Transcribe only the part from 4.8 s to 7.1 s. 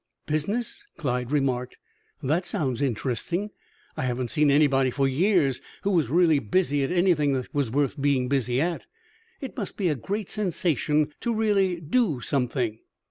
for years who was really busy at